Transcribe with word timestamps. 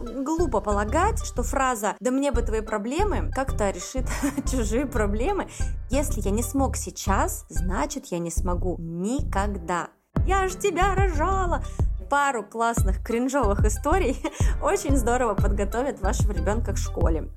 глупо 0.00 0.60
полагать, 0.60 1.24
что 1.24 1.42
фраза 1.42 1.94
«да 2.00 2.10
мне 2.10 2.32
бы 2.32 2.42
твои 2.42 2.60
проблемы» 2.60 3.30
как-то 3.34 3.70
решит 3.70 4.06
чужие 4.50 4.86
проблемы. 4.86 5.48
Если 5.90 6.20
я 6.20 6.30
не 6.30 6.42
смог 6.42 6.76
сейчас, 6.76 7.44
значит 7.48 8.06
я 8.06 8.18
не 8.18 8.30
смогу 8.30 8.76
никогда. 8.78 9.88
Я 10.26 10.48
ж 10.48 10.52
тебя 10.52 10.94
рожала! 10.94 11.62
Пару 12.08 12.42
классных 12.42 13.04
кринжовых 13.04 13.64
историй 13.64 14.20
очень 14.62 14.96
здорово 14.96 15.34
подготовят 15.34 16.00
вашего 16.00 16.32
ребенка 16.32 16.72
к 16.72 16.76
школе. 16.76 17.28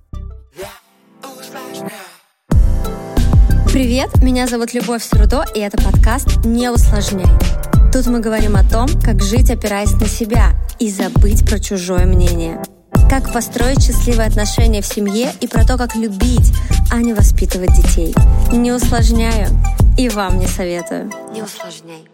Привет, 3.71 4.21
меня 4.21 4.47
зовут 4.47 4.73
Любовь 4.73 5.03
Срудо, 5.03 5.45
и 5.53 5.59
это 5.59 5.77
подкаст 5.83 6.45
«Не 6.45 6.69
усложняй». 6.69 7.25
Тут 7.91 8.07
мы 8.07 8.19
говорим 8.19 8.55
о 8.55 8.63
том, 8.63 8.87
как 9.03 9.21
жить, 9.21 9.51
опираясь 9.51 9.93
на 9.93 10.07
себя, 10.07 10.53
и 10.79 10.89
забыть 10.89 11.47
про 11.47 11.59
чужое 11.59 12.05
мнение. 12.05 12.61
Как 13.09 13.31
построить 13.31 13.83
счастливые 13.83 14.27
отношения 14.27 14.81
в 14.81 14.85
семье 14.85 15.31
и 15.41 15.47
про 15.47 15.65
то, 15.65 15.77
как 15.77 15.95
любить, 15.95 16.51
а 16.91 17.01
не 17.01 17.13
воспитывать 17.13 17.73
детей. 17.73 18.15
Не 18.51 18.71
усложняю 18.71 19.47
и 19.97 20.09
вам 20.09 20.39
не 20.39 20.47
советую. 20.47 21.11
Не 21.31 21.43
усложняй. 21.43 22.07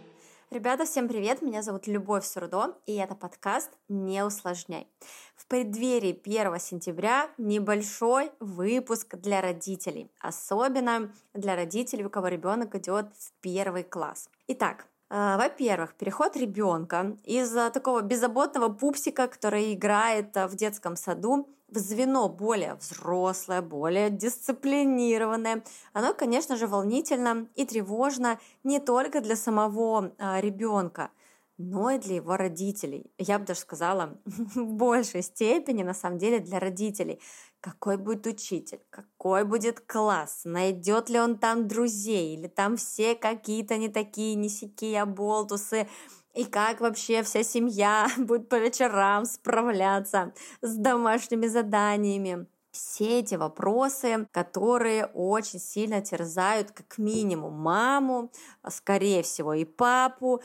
Ребята, 0.52 0.86
всем 0.86 1.08
привет! 1.08 1.44
Меня 1.44 1.62
зовут 1.62 1.86
Любовь 1.86 2.26
Сурдо, 2.26 2.74
и 2.88 2.96
это 2.96 3.14
подкаст 3.14 3.70
«Не 3.88 4.26
усложняй». 4.26 4.88
В 5.36 5.46
преддверии 5.46 6.20
1 6.26 6.60
сентября 6.60 7.30
небольшой 7.38 8.32
выпуск 8.40 9.16
для 9.18 9.42
родителей, 9.42 10.12
особенно 10.20 11.14
для 11.36 11.56
родителей, 11.56 12.04
у 12.04 12.10
кого 12.10 12.30
ребенок 12.30 12.74
идет 12.74 13.06
в 13.16 13.32
первый 13.42 13.84
класс. 13.84 14.28
Итак, 14.48 14.88
во-первых, 15.10 15.96
переход 15.96 16.38
ребенка 16.38 17.18
из 17.24 17.52
такого 17.74 18.02
беззаботного 18.02 18.70
пупсика, 18.70 19.28
который 19.28 19.74
играет 19.74 20.36
в 20.36 20.56
детском 20.56 20.96
саду, 20.96 21.48
в 21.72 21.78
звено 21.78 22.30
более 22.30 22.76
взрослое, 22.76 23.62
более 23.62 24.10
дисциплинированное, 24.10 25.64
оно, 25.94 26.14
конечно 26.14 26.56
же, 26.56 26.68
волнительно 26.68 27.48
и 27.56 27.66
тревожно 27.66 28.40
не 28.64 28.80
только 28.80 29.22
для 29.22 29.36
самого 29.36 30.12
а, 30.18 30.42
ребенка, 30.42 31.12
но 31.58 31.92
и 31.92 32.00
для 32.00 32.16
его 32.16 32.38
родителей. 32.38 33.12
Я 33.18 33.38
бы 33.38 33.46
даже 33.46 33.60
сказала, 33.60 34.18
в 34.26 34.74
большей 34.74 35.22
степени, 35.22 35.84
на 35.84 35.94
самом 35.94 36.18
деле, 36.18 36.40
для 36.40 36.60
родителей. 36.60 37.20
Какой 37.62 37.98
будет 37.98 38.26
учитель, 38.26 38.80
какой 38.90 39.44
будет 39.44 39.82
класс, 39.82 40.42
найдет 40.46 41.10
ли 41.10 41.20
он 41.20 41.38
там 41.38 41.68
друзей, 41.68 42.38
или 42.38 42.48
там 42.48 42.78
все 42.78 43.16
какие-то 43.16 43.76
не 43.76 43.90
такие, 43.90 44.36
не 44.36 44.48
сякие, 44.48 45.02
оболтусы, 45.02 45.90
и 46.34 46.46
как 46.46 46.80
вообще 46.80 47.22
вся 47.22 47.44
семья 47.44 48.08
будет 48.18 48.48
по 48.48 48.56
вечерам 48.56 49.26
справляться 49.26 50.34
с 50.62 50.74
домашними 50.76 51.48
заданиями. 51.48 52.48
Все 52.72 53.20
эти 53.20 53.36
вопросы, 53.36 54.28
которые 54.32 55.08
очень 55.08 55.60
сильно 55.60 56.02
терзают 56.02 56.72
как 56.72 56.98
минимум 56.98 57.54
маму, 57.56 58.32
а 58.62 58.70
скорее 58.70 59.24
всего 59.24 59.54
и 59.54 59.66
папу, 59.66 60.42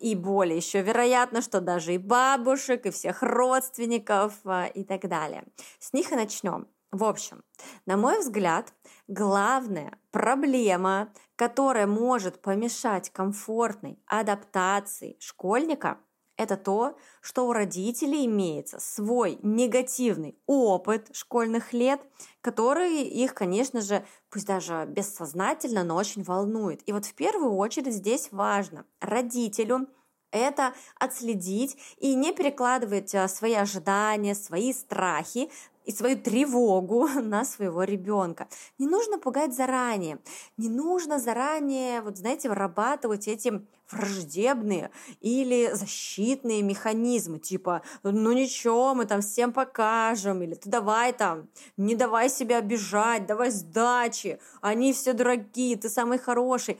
и 0.00 0.14
более 0.14 0.56
еще 0.56 0.82
вероятно, 0.82 1.42
что 1.42 1.60
даже 1.60 1.94
и 1.94 1.98
бабушек, 1.98 2.86
и 2.86 2.90
всех 2.90 3.22
родственников 3.22 4.34
а, 4.44 4.66
и 4.66 4.84
так 4.84 5.08
далее. 5.08 5.44
С 5.78 5.92
них 5.92 6.12
и 6.12 6.16
начнем. 6.16 6.68
В 6.90 7.04
общем, 7.04 7.44
на 7.84 7.98
мой 7.98 8.18
взгляд, 8.20 8.72
главная 9.08 9.98
проблема, 10.10 11.12
которая 11.36 11.86
может 11.86 12.40
помешать 12.40 13.10
комфортной 13.10 13.98
адаптации 14.06 15.16
школьника, 15.20 15.98
это 16.38 16.56
то, 16.56 16.96
что 17.20 17.48
у 17.48 17.52
родителей 17.52 18.24
имеется 18.24 18.78
свой 18.78 19.40
негативный 19.42 20.38
опыт 20.46 21.10
школьных 21.12 21.72
лет, 21.72 22.00
который 22.40 23.02
их, 23.02 23.34
конечно 23.34 23.80
же, 23.80 24.06
пусть 24.30 24.46
даже 24.46 24.86
бессознательно, 24.86 25.82
но 25.82 25.96
очень 25.96 26.22
волнует. 26.22 26.88
И 26.88 26.92
вот 26.92 27.04
в 27.04 27.14
первую 27.14 27.56
очередь 27.56 27.92
здесь 27.92 28.28
важно 28.30 28.86
родителю 29.00 29.88
это 30.30 30.74
отследить 30.98 31.76
и 31.98 32.14
не 32.14 32.32
перекладывать 32.32 33.14
а, 33.14 33.28
свои 33.28 33.54
ожидания, 33.54 34.34
свои 34.34 34.72
страхи 34.72 35.50
и 35.84 35.92
свою 35.92 36.18
тревогу 36.18 37.08
на 37.22 37.44
своего 37.44 37.82
ребенка. 37.82 38.46
Не 38.78 38.86
нужно 38.86 39.18
пугать 39.18 39.54
заранее, 39.54 40.18
не 40.56 40.68
нужно 40.68 41.18
заранее, 41.18 42.02
вот 42.02 42.18
знаете, 42.18 42.48
вырабатывать 42.48 43.26
эти 43.26 43.62
враждебные 43.90 44.90
или 45.22 45.70
защитные 45.72 46.60
механизмы, 46.62 47.38
типа, 47.38 47.80
ну 48.02 48.32
ничего, 48.32 48.94
мы 48.94 49.06
там 49.06 49.22
всем 49.22 49.50
покажем, 49.50 50.42
или 50.42 50.54
ты 50.54 50.68
давай 50.68 51.14
там, 51.14 51.48
не 51.78 51.94
давай 51.94 52.28
себя 52.28 52.58
обижать, 52.58 53.26
давай 53.26 53.50
сдачи, 53.50 54.40
они 54.60 54.92
все 54.92 55.14
дураки, 55.14 55.74
ты 55.74 55.88
самый 55.88 56.18
хороший 56.18 56.78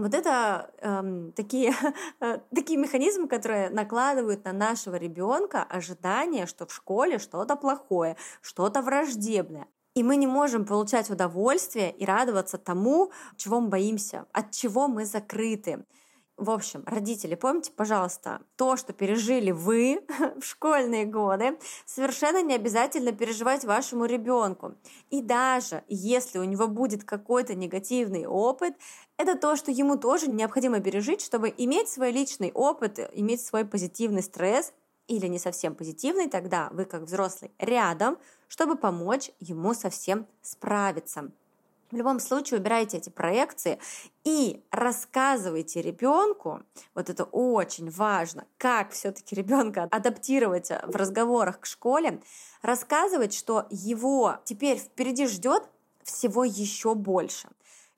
вот 0.00 0.14
это 0.14 0.70
эм, 0.80 1.32
такие, 1.32 1.74
э, 2.20 2.38
такие 2.54 2.78
механизмы, 2.78 3.28
которые 3.28 3.70
накладывают 3.70 4.44
на 4.44 4.52
нашего 4.52 4.96
ребенка 4.96 5.62
ожидание, 5.62 6.46
что 6.46 6.66
в 6.66 6.74
школе 6.74 7.18
что-то 7.18 7.56
плохое, 7.56 8.16
что-то 8.40 8.82
враждебное. 8.82 9.66
И 9.94 10.02
мы 10.02 10.16
не 10.16 10.26
можем 10.26 10.64
получать 10.64 11.10
удовольствие 11.10 11.90
и 11.90 12.04
радоваться 12.04 12.58
тому, 12.58 13.10
чего 13.36 13.60
мы 13.60 13.68
боимся, 13.68 14.26
от 14.32 14.52
чего 14.52 14.86
мы 14.86 15.04
закрыты. 15.04 15.84
В 16.40 16.48
общем, 16.48 16.82
родители, 16.86 17.34
помните, 17.34 17.70
пожалуйста, 17.70 18.40
то, 18.56 18.78
что 18.78 18.94
пережили 18.94 19.50
вы 19.50 20.00
в 20.40 20.42
школьные 20.42 21.04
годы, 21.04 21.58
совершенно 21.84 22.42
не 22.42 22.54
обязательно 22.54 23.12
переживать 23.12 23.66
вашему 23.66 24.06
ребенку. 24.06 24.74
И 25.10 25.20
даже 25.20 25.84
если 25.86 26.38
у 26.38 26.44
него 26.44 26.66
будет 26.66 27.04
какой-то 27.04 27.54
негативный 27.54 28.24
опыт, 28.24 28.72
это 29.18 29.36
то, 29.36 29.54
что 29.54 29.70
ему 29.70 29.98
тоже 29.98 30.30
необходимо 30.30 30.80
пережить, 30.80 31.20
чтобы 31.20 31.52
иметь 31.54 31.90
свой 31.90 32.10
личный 32.10 32.52
опыт, 32.52 32.98
иметь 33.12 33.44
свой 33.44 33.66
позитивный 33.66 34.22
стресс 34.22 34.72
или 35.08 35.26
не 35.26 35.38
совсем 35.38 35.74
позитивный, 35.74 36.30
тогда 36.30 36.70
вы 36.72 36.86
как 36.86 37.02
взрослый 37.02 37.50
рядом, 37.58 38.16
чтобы 38.48 38.76
помочь 38.76 39.30
ему 39.40 39.74
совсем 39.74 40.26
справиться. 40.40 41.32
В 41.90 41.96
любом 41.96 42.20
случае 42.20 42.60
убирайте 42.60 42.98
эти 42.98 43.08
проекции 43.08 43.80
и 44.22 44.62
рассказывайте 44.70 45.82
ребенку, 45.82 46.62
вот 46.94 47.10
это 47.10 47.24
очень 47.24 47.90
важно, 47.90 48.46
как 48.58 48.92
все-таки 48.92 49.34
ребенка 49.34 49.88
адаптировать 49.90 50.70
в 50.70 50.94
разговорах 50.94 51.60
к 51.60 51.66
школе, 51.66 52.22
рассказывать, 52.62 53.34
что 53.34 53.66
его 53.70 54.36
теперь 54.44 54.78
впереди 54.78 55.26
ждет 55.26 55.64
всего 56.04 56.44
еще 56.44 56.94
больше 56.94 57.48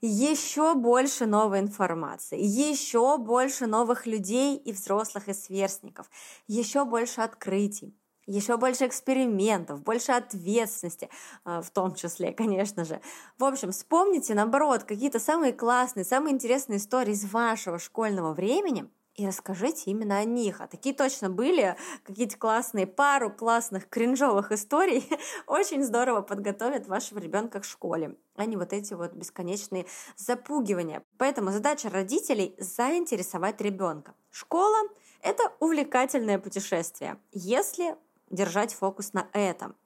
еще 0.05 0.75
больше 0.75 1.27
новой 1.27 1.61
информации, 1.61 2.37
еще 2.41 3.19
больше 3.19 3.67
новых 3.67 4.05
людей 4.05 4.57
и 4.57 4.73
взрослых, 4.73 5.29
и 5.29 5.33
сверстников, 5.33 6.11
еще 6.49 6.85
больше 6.85 7.21
открытий 7.21 7.95
еще 8.27 8.57
больше 8.57 8.87
экспериментов, 8.87 9.83
больше 9.83 10.13
ответственности, 10.13 11.09
а, 11.45 11.63
в 11.63 11.71
том 11.71 11.95
числе, 11.95 12.33
конечно 12.33 12.85
же. 12.85 13.01
В 13.39 13.45
общем, 13.45 13.73
вспомните, 13.73 14.35
наоборот, 14.35 14.85
какие-то 14.85 15.19
самые 15.19 15.53
классные, 15.53 16.05
самые 16.05 16.35
интересные 16.35 16.79
истории 16.79 17.13
из 17.13 17.25
вашего 17.25 17.79
школьного 17.79 18.33
времени 18.33 18.89
и 19.15 19.27
расскажите 19.27 19.91
именно 19.91 20.19
о 20.19 20.25
них. 20.25 20.61
А 20.61 20.67
такие 20.67 20.95
точно 20.95 21.29
были, 21.29 21.77
какие-то 22.05 22.39
классные, 22.39 22.87
пару 22.87 23.31
классных 23.31 23.89
кринжовых 23.89 24.53
историй 24.53 25.09
очень 25.47 25.83
здорово 25.85 26.23
подготовят 26.23 26.87
вашего 26.87 27.19
ребенка 27.19 27.61
к 27.61 27.65
школе, 27.65 28.17
а 28.37 28.47
не 28.47 28.57
вот 28.57 28.73
эти 28.73 28.95
вот 28.95 29.13
бесконечные 29.13 29.87
запугивания. 30.17 31.03
Поэтому 31.19 31.51
задача 31.51 31.91
родителей– 31.91 32.55
заинтересовать 32.59 33.61
ребенка. 33.61 34.15
Школа– 34.31 34.79
это 35.21 35.53
увлекательное 35.61 36.39
путешествие, 36.39 37.19
если 37.33 37.97
держать 38.33 38.75
фокус 38.75 39.13
на 39.13 39.29
этом. 39.33 39.77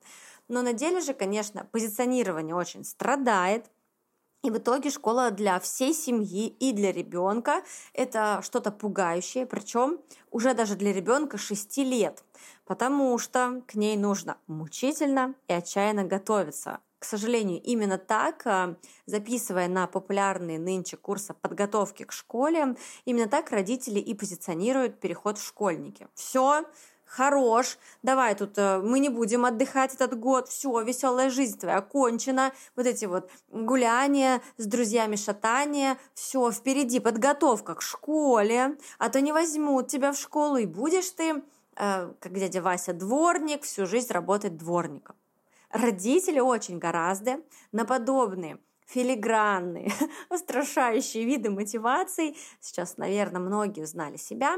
Но 0.49 0.63
на 0.63 0.73
деле 0.73 1.01
же, 1.01 1.13
конечно, 1.13 1.69
позиционирование 1.71 2.55
очень 2.55 2.85
страдает, 2.85 3.71
и 4.43 4.51
в 4.51 4.59
итоге 4.59 4.91
школа 4.91 5.33
для 5.33 5.59
всей 5.59 5.93
семьи 5.93 6.47
и 6.47 6.73
для 6.73 6.93
ребенка 6.93 7.65
это 7.93 8.41
что-то 8.45 8.71
пугающее, 8.71 9.45
причем 9.45 9.99
уже 10.31 10.55
даже 10.55 10.77
для 10.77 10.93
ребенка 10.93 11.37
6 11.37 11.79
лет, 11.79 12.23
потому 12.65 13.19
что 13.19 13.63
к 13.67 13.75
ней 13.75 13.97
нужно 13.97 14.39
мучительно 14.47 15.35
и 15.49 15.53
отчаянно 15.53 16.05
готовиться. 16.05 16.79
К 17.01 17.05
сожалению, 17.05 17.61
именно 17.63 17.99
так, 17.99 18.47
а, 18.47 18.77
записывая 19.05 19.69
на 19.69 19.87
популярные 19.87 20.59
нынче 20.59 20.97
курсы 20.97 21.35
подготовки 21.35 22.05
к 22.05 22.13
школе, 22.13 22.77
именно 23.05 23.29
так 23.29 23.51
родители 23.51 23.99
и 23.99 24.15
позиционируют 24.15 25.01
переход 25.01 25.39
в 25.39 25.47
школьники. 25.47 26.09
Все, 26.15 26.65
хорош, 27.07 27.79
давай 28.03 28.35
тут 28.35 28.59
э, 28.59 28.79
мы 28.79 28.99
не 28.99 29.09
будем 29.09 29.45
отдыхать 29.45 29.95
этот 29.95 30.19
год, 30.19 30.49
все, 30.49 30.83
веселая 30.83 31.31
жизнь 31.31 31.59
твоя 31.59 31.79
окончена, 31.79 32.53
вот 32.75 32.87
эти 32.87 33.07
вот 33.07 33.31
гуляния 33.51 34.43
с 34.59 34.67
друзьями, 34.67 35.17
шатания, 35.17 35.97
все, 36.15 36.51
впереди 36.51 37.01
подготовка 37.01 37.77
к 37.77 37.83
школе, 37.83 38.77
а 38.99 39.09
то 39.09 39.21
не 39.21 39.33
возьмут 39.33 39.89
тебя 39.89 40.13
в 40.13 40.19
школу, 40.19 40.57
и 40.57 40.67
будешь 40.67 41.11
ты 41.11 41.43
э, 41.77 42.13
как 42.21 42.33
дядя 42.33 42.61
Вася 42.61 42.93
дворник, 42.93 43.63
всю 43.63 43.87
жизнь 43.87 44.13
работает 44.13 44.57
дворником. 44.57 45.17
Родители 45.71 46.41
очень 46.41 46.79
гораздо 46.79 47.41
на 47.73 47.85
подобные 47.85 48.59
филигранные, 48.87 49.93
устрашающие 50.31 51.25
виды 51.25 51.51
мотиваций. 51.51 52.37
Сейчас, 52.61 52.97
наверное, 52.97 53.41
многие 53.41 53.83
узнали 53.83 54.17
себя 54.17 54.57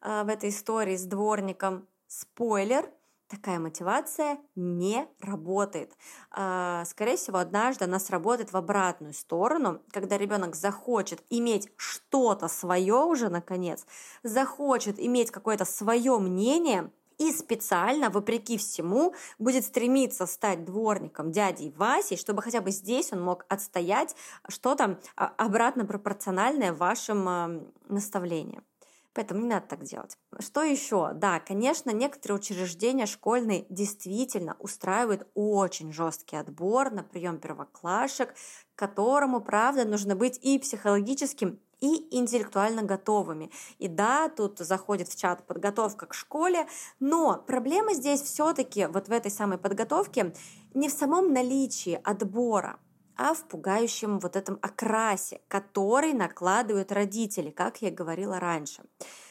э, 0.00 0.22
в 0.22 0.28
этой 0.28 0.50
истории 0.50 0.96
с 0.96 1.04
дворником. 1.04 1.88
Спойлер, 2.06 2.90
такая 3.28 3.58
мотивация 3.58 4.38
не 4.56 5.06
работает. 5.20 5.92
Э, 6.36 6.82
скорее 6.86 7.16
всего, 7.16 7.38
однажды 7.38 7.84
она 7.84 7.98
сработает 7.98 8.52
в 8.52 8.56
обратную 8.56 9.14
сторону, 9.14 9.80
когда 9.92 10.18
ребенок 10.18 10.56
захочет 10.56 11.22
иметь 11.30 11.70
что-то 11.76 12.48
свое 12.48 12.96
уже, 12.96 13.28
наконец, 13.28 13.86
захочет 14.22 14.98
иметь 14.98 15.30
какое-то 15.30 15.64
свое 15.64 16.18
мнение, 16.18 16.90
и 17.20 17.32
специально, 17.32 18.08
вопреки 18.08 18.56
всему, 18.56 19.14
будет 19.38 19.64
стремиться 19.66 20.24
стать 20.24 20.64
дворником 20.64 21.30
дядей 21.30 21.72
Васей, 21.76 22.16
чтобы 22.16 22.40
хотя 22.40 22.62
бы 22.62 22.70
здесь 22.70 23.12
он 23.12 23.22
мог 23.22 23.44
отстоять 23.50 24.16
что-то 24.48 24.98
а, 25.16 25.34
обратно 25.36 25.84
пропорциональное 25.84 26.72
вашим 26.72 27.28
а, 27.28 27.60
наставлениям. 27.88 28.64
Поэтому 29.12 29.42
не 29.42 29.48
надо 29.48 29.66
так 29.66 29.82
делать. 29.82 30.16
Что 30.38 30.62
еще? 30.62 31.12
Да, 31.14 31.40
конечно, 31.40 31.90
некоторые 31.90 32.38
учреждения 32.38 33.04
школьные 33.04 33.66
действительно 33.68 34.56
устраивают 34.58 35.28
очень 35.34 35.92
жесткий 35.92 36.36
отбор 36.36 36.90
на 36.90 37.02
прием 37.02 37.38
первоклашек, 37.38 38.34
которому, 38.76 39.42
правда, 39.42 39.84
нужно 39.84 40.16
быть 40.16 40.38
и 40.40 40.58
психологическим, 40.58 41.58
и 41.80 42.06
интеллектуально 42.16 42.82
готовыми. 42.82 43.50
И 43.78 43.88
да, 43.88 44.28
тут 44.28 44.58
заходит 44.58 45.08
в 45.08 45.16
чат 45.16 45.46
подготовка 45.46 46.06
к 46.06 46.14
школе, 46.14 46.66
но 46.98 47.42
проблема 47.46 47.94
здесь 47.94 48.22
все-таки 48.22 48.86
вот 48.86 49.08
в 49.08 49.12
этой 49.12 49.30
самой 49.30 49.58
подготовке 49.58 50.34
не 50.74 50.88
в 50.88 50.92
самом 50.92 51.32
наличии 51.32 52.00
отбора, 52.04 52.78
а 53.16 53.34
в 53.34 53.44
пугающем 53.48 54.18
вот 54.18 54.36
этом 54.36 54.58
окрасе, 54.62 55.40
который 55.48 56.12
накладывают 56.12 56.92
родители, 56.92 57.50
как 57.50 57.82
я 57.82 57.90
говорила 57.90 58.38
раньше. 58.40 58.82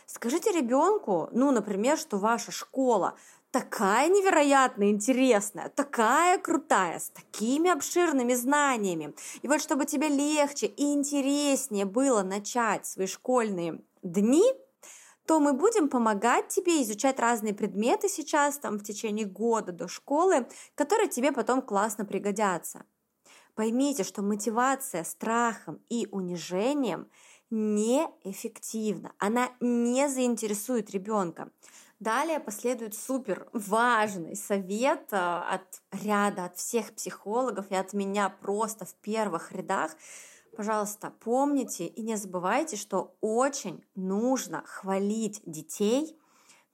Скажите 0.06 0.52
ребенку, 0.52 1.30
ну, 1.32 1.52
например, 1.52 1.98
что 1.98 2.18
ваша 2.18 2.52
школа 2.52 3.16
такая 3.52 4.10
невероятно 4.10 4.90
интересная, 4.90 5.70
такая 5.70 6.38
крутая, 6.38 7.00
с 7.00 7.10
такими 7.10 7.70
обширными 7.70 8.34
знаниями. 8.34 9.14
И 9.42 9.48
вот 9.48 9.62
чтобы 9.62 9.86
тебе 9.86 10.08
легче 10.08 10.68
и 10.68 10.94
интереснее 10.94 11.86
было 11.86 12.24
начать 12.24 12.86
свои 12.86 13.08
школьные 13.08 13.82
дни, 14.04 14.44
то 15.26 15.40
мы 15.40 15.54
будем 15.54 15.90
помогать 15.90 16.48
тебе 16.48 16.82
изучать 16.82 17.20
разные 17.20 17.54
предметы 17.54 18.10
сейчас, 18.10 18.58
там, 18.58 18.80
в 18.80 18.84
течение 18.84 19.26
года 19.26 19.72
до 19.72 19.88
школы, 19.88 20.48
которые 20.74 21.08
тебе 21.08 21.32
потом 21.32 21.62
классно 21.62 22.04
пригодятся. 22.04 22.84
Поймите, 23.54 24.04
что 24.04 24.22
мотивация 24.22 25.04
страхом 25.04 25.82
и 25.90 26.08
унижением 26.12 27.10
неэффективна. 27.52 29.14
Она 29.20 29.50
не 29.60 30.08
заинтересует 30.08 30.92
ребенка. 30.92 31.52
Далее 32.00 32.40
последует 32.40 32.96
супер 32.96 33.50
важный 33.52 34.38
совет 34.38 35.12
э, 35.12 35.18
от 35.18 35.82
ряда, 35.92 36.46
от 36.46 36.56
всех 36.56 36.94
психологов 36.94 37.70
и 37.72 37.76
от 37.76 37.92
меня 37.92 38.30
просто 38.30 38.86
в 38.86 38.96
первых 38.96 39.52
рядах. 39.52 39.92
Пожалуйста, 40.56 41.12
помните 41.20 41.88
и 41.88 42.02
не 42.02 42.16
забывайте, 42.16 42.78
что 42.78 43.18
очень 43.20 43.84
нужно 43.96 44.64
хвалить 44.66 45.42
детей, 45.46 46.18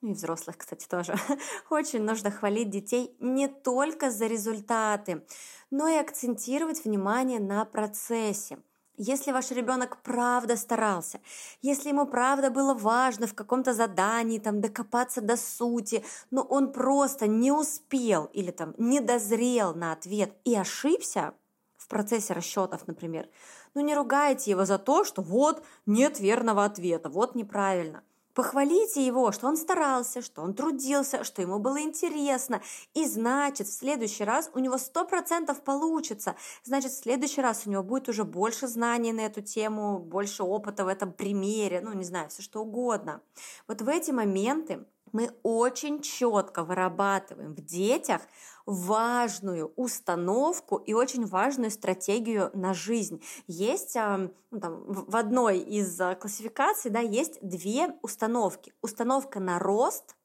ну 0.02 0.12
и 0.12 0.14
взрослых, 0.14 0.60
кстати, 0.60 0.88
тоже. 0.88 1.16
Очень 1.72 2.04
нужно 2.04 2.30
хвалить 2.30 2.70
детей 2.70 3.16
не 3.20 3.48
только 3.48 4.12
за 4.12 4.28
результаты, 4.28 5.26
но 5.72 5.88
и 5.88 5.96
акцентировать 5.96 6.86
внимание 6.86 7.40
на 7.40 7.66
процессе. 7.66 8.60
Если 8.98 9.32
ваш 9.32 9.52
ребенок 9.52 9.98
правда 10.04 10.56
старался, 10.56 11.20
если 11.62 11.90
ему 11.90 12.06
правда 12.06 12.50
было 12.50 12.74
важно 12.74 13.28
в 13.28 13.34
каком-то 13.34 13.74
задании 13.74 14.40
там 14.40 14.62
докопаться 14.62 15.20
до 15.20 15.36
сути, 15.36 16.06
но 16.32 16.44
он 16.44 16.72
просто 16.72 17.28
не 17.28 17.52
успел 17.52 18.26
или 18.34 18.52
там 18.52 18.74
не 18.78 19.02
дозрел 19.02 19.76
на 19.76 19.92
ответ 19.92 20.34
и 20.46 20.56
ошибся 20.56 21.34
в 21.78 21.90
процессе 21.90 22.34
расчетов, 22.34 22.88
например, 22.88 23.28
ну 23.74 23.82
не 23.82 23.96
ругайте 23.96 24.52
его 24.52 24.64
за 24.64 24.80
то, 24.80 25.04
что 25.04 25.22
вот 25.22 25.62
нет 25.86 26.20
верного 26.22 26.64
ответа, 26.64 27.10
вот 27.10 27.36
неправильно– 27.36 28.02
Похвалите 28.36 29.06
его, 29.06 29.32
что 29.32 29.48
он 29.48 29.56
старался, 29.56 30.22
что 30.22 30.42
он 30.42 30.54
трудился, 30.54 31.24
что 31.24 31.42
ему 31.42 31.58
было 31.58 31.82
интересно. 31.82 32.62
И 32.94 33.06
значит, 33.06 33.68
в 33.68 33.74
следующий 33.74 34.26
раз 34.26 34.52
у 34.54 34.60
него 34.60 34.78
сто 34.78 35.06
процентов 35.06 35.62
получится. 35.62 36.36
Значит, 36.64 36.92
в 36.92 37.02
следующий 37.02 37.40
раз 37.40 37.62
у 37.66 37.70
него 37.70 37.82
будет 37.82 38.10
уже 38.10 38.26
больше 38.26 38.68
знаний 38.68 39.14
на 39.14 39.22
эту 39.22 39.42
тему, 39.42 40.00
больше 40.00 40.44
опыта 40.44 40.84
в 40.84 40.90
этом 40.90 41.14
примере, 41.14 41.80
ну, 41.80 41.94
не 41.94 42.04
знаю, 42.04 42.28
все 42.30 42.42
что 42.42 42.62
угодно. 42.62 43.22
Вот 43.70 43.82
в 43.82 43.88
эти 43.88 44.12
моменты 44.12 44.86
мы 45.16 45.32
очень 45.44 46.02
четко 46.02 46.66
вырабатываем 46.66 47.54
в 47.54 47.62
детях 47.62 48.22
важную 48.66 49.72
установку 49.78 50.76
и 50.76 50.94
очень 50.94 51.26
важную 51.26 51.72
стратегию 51.72 52.52
на 52.54 52.74
жизнь. 52.74 53.24
Есть 53.48 53.96
ну, 53.96 54.60
там, 54.60 54.84
в 54.86 55.16
одной 55.16 55.60
из 55.60 56.02
а, 56.02 56.16
классификаций 56.16 56.92
да, 56.92 57.00
есть 57.00 57.40
две 57.42 57.96
установки. 58.02 58.74
Установка 58.82 59.40
на 59.40 59.58
рост 59.58 60.18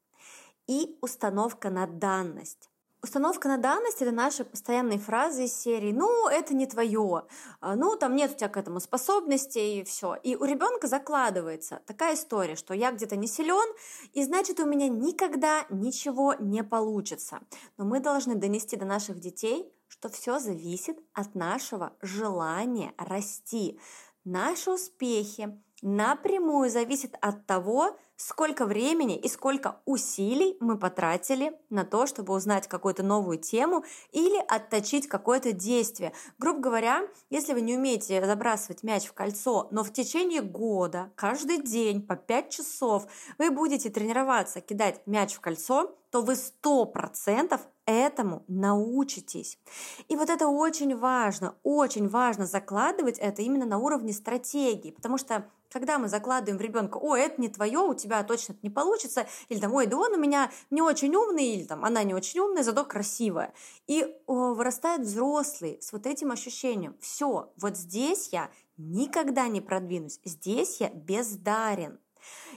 и 0.66 0.98
установка 1.02 1.70
на 1.70 1.86
данность. 1.86 2.69
Установка 3.02 3.48
на 3.48 3.56
данность– 3.56 3.96
это 4.02 4.12
наши 4.12 4.44
постоянные 4.44 4.98
фразы 4.98 5.44
из 5.44 5.58
серии 5.58 5.90
«ну, 5.90 6.28
это 6.28 6.52
не 6.54 6.66
твое», 6.66 7.24
а, 7.60 7.74
«ну, 7.74 7.96
там 7.96 8.14
нет 8.14 8.32
у 8.32 8.34
тебя 8.34 8.50
к 8.50 8.58
этому 8.58 8.78
способностей» 8.78 9.80
и 9.80 9.84
все. 9.84 10.16
И 10.16 10.36
у 10.36 10.44
ребенка 10.44 10.86
закладывается 10.86 11.80
такая 11.86 12.14
история, 12.14 12.56
что 12.56 12.74
я 12.74 12.92
где-то 12.92 13.16
не 13.16 13.26
силен, 13.26 13.74
и 14.12 14.22
значит, 14.22 14.60
у 14.60 14.66
меня 14.66 14.88
никогда 14.88 15.64
ничего 15.70 16.34
не 16.34 16.62
получится. 16.62 17.40
Но 17.78 17.86
мы 17.86 18.00
должны 18.00 18.34
донести 18.34 18.76
до 18.76 18.84
наших 18.84 19.18
детей, 19.18 19.72
что 19.88 20.10
все 20.10 20.38
зависит 20.38 20.98
от 21.14 21.34
нашего 21.34 21.94
желания 22.02 22.92
расти. 22.98 23.80
Наши 24.24 24.70
успехи 24.70 25.58
напрямую 25.80 26.68
зависят 26.68 27.14
от 27.22 27.46
того, 27.46 27.96
сколько 28.20 28.66
времени 28.66 29.16
и 29.16 29.28
сколько 29.28 29.80
усилий 29.86 30.56
мы 30.60 30.76
потратили 30.76 31.58
на 31.70 31.84
то, 31.84 32.06
чтобы 32.06 32.34
узнать 32.34 32.68
какую-то 32.68 33.02
новую 33.02 33.38
тему 33.38 33.82
или 34.12 34.38
отточить 34.46 35.08
какое-то 35.08 35.52
действие. 35.52 36.12
Грубо 36.38 36.60
говоря, 36.60 37.08
если 37.30 37.54
вы 37.54 37.62
не 37.62 37.76
умеете 37.76 38.24
забрасывать 38.24 38.82
мяч 38.82 39.06
в 39.06 39.14
кольцо, 39.14 39.68
но 39.70 39.82
в 39.82 39.92
течение 39.92 40.42
года, 40.42 41.10
каждый 41.14 41.62
день 41.62 42.02
по 42.02 42.14
5 42.14 42.50
часов 42.50 43.06
вы 43.38 43.50
будете 43.50 43.88
тренироваться 43.88 44.60
кидать 44.60 45.00
мяч 45.06 45.34
в 45.34 45.40
кольцо, 45.40 45.96
то 46.10 46.20
вы 46.20 46.34
100% 46.34 47.58
этому 47.86 48.44
научитесь. 48.48 49.58
И 50.08 50.16
вот 50.16 50.28
это 50.28 50.48
очень 50.48 50.94
важно, 50.96 51.54
очень 51.62 52.08
важно 52.08 52.44
закладывать 52.44 53.18
это 53.18 53.40
именно 53.40 53.64
на 53.64 53.78
уровне 53.78 54.12
стратегии, 54.12 54.90
потому 54.90 55.16
что 55.16 55.46
когда 55.70 55.98
мы 55.98 56.08
закладываем 56.08 56.58
в 56.58 56.60
ребенка, 56.60 56.98
о, 56.98 57.16
это 57.16 57.40
не 57.40 57.48
твое, 57.48 57.78
у 57.78 57.94
тебя 57.94 58.22
точно 58.24 58.52
это 58.52 58.60
не 58.62 58.70
получится, 58.70 59.26
или 59.48 59.60
там, 59.60 59.72
ой, 59.72 59.86
да 59.86 59.96
он 59.96 60.12
у 60.12 60.18
меня 60.18 60.50
не 60.70 60.82
очень 60.82 61.14
умный, 61.14 61.46
или 61.46 61.64
там, 61.64 61.84
она 61.84 62.02
не 62.02 62.14
очень 62.14 62.40
умная, 62.40 62.62
зато 62.62 62.84
красивая. 62.84 63.54
И 63.86 64.06
о, 64.26 64.54
вырастает 64.54 65.02
взрослый 65.02 65.78
с 65.80 65.92
вот 65.92 66.06
этим 66.06 66.32
ощущением, 66.32 66.96
все, 67.00 67.52
вот 67.56 67.76
здесь 67.76 68.28
я 68.32 68.50
никогда 68.76 69.48
не 69.48 69.60
продвинусь, 69.60 70.20
здесь 70.24 70.80
я 70.80 70.90
бездарен. 70.90 71.98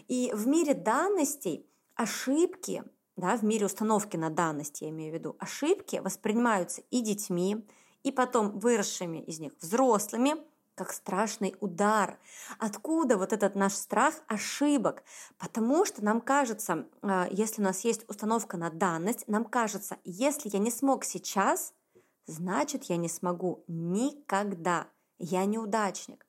И 0.07 0.31
в 0.33 0.47
мире 0.47 0.73
данностей 0.73 1.65
ошибки, 1.95 2.83
да, 3.15 3.37
в 3.37 3.43
мире 3.43 3.67
установки 3.67 4.17
на 4.17 4.29
данность, 4.29 4.81
я 4.81 4.89
имею 4.89 5.11
в 5.11 5.15
виду, 5.15 5.35
ошибки 5.39 5.97
воспринимаются 5.97 6.81
и 6.89 7.01
детьми, 7.01 7.65
и 8.03 8.11
потом 8.11 8.59
выросшими 8.59 9.19
из 9.19 9.39
них 9.39 9.53
взрослыми, 9.61 10.35
как 10.75 10.93
страшный 10.93 11.55
удар. 11.59 12.17
Откуда 12.59 13.17
вот 13.17 13.33
этот 13.33 13.55
наш 13.55 13.73
страх 13.73 14.15
ошибок? 14.27 15.03
Потому 15.37 15.85
что 15.85 16.03
нам 16.03 16.21
кажется, 16.21 16.87
а, 17.01 17.27
если 17.31 17.61
у 17.61 17.65
нас 17.65 17.81
есть 17.81 18.07
установка 18.09 18.57
на 18.57 18.69
данность, 18.69 19.27
нам 19.27 19.45
кажется, 19.45 19.97
если 20.03 20.49
я 20.49 20.59
не 20.59 20.71
смог 20.71 21.03
сейчас, 21.05 21.73
значит 22.25 22.85
я 22.85 22.97
не 22.97 23.09
смогу 23.09 23.63
никогда. 23.67 24.87
Я 25.19 25.45
неудачник. 25.45 26.25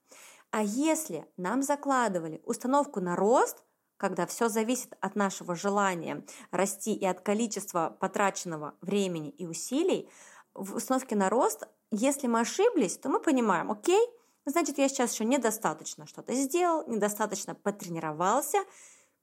А 0.50 0.62
если 0.62 1.26
нам 1.36 1.62
закладывали 1.62 2.40
установку 2.44 3.00
на 3.00 3.16
рост, 3.16 3.64
когда 3.96 4.26
все 4.26 4.48
зависит 4.48 4.94
от 5.00 5.16
нашего 5.16 5.54
желания 5.54 6.24
расти 6.50 6.94
и 6.94 7.04
от 7.06 7.20
количества 7.20 7.96
потраченного 7.98 8.74
времени 8.80 9.30
и 9.30 9.46
усилий, 9.46 10.08
в 10.54 10.76
установке 10.76 11.16
на 11.16 11.30
рост, 11.30 11.66
если 11.90 12.26
мы 12.26 12.40
ошиблись, 12.40 12.96
то 12.98 13.08
мы 13.08 13.20
понимаем, 13.20 13.72
окей, 13.72 14.06
значит, 14.44 14.78
я 14.78 14.88
сейчас 14.88 15.12
еще 15.12 15.24
недостаточно 15.24 16.06
что-то 16.06 16.34
сделал, 16.34 16.86
недостаточно 16.86 17.54
потренировался. 17.54 18.58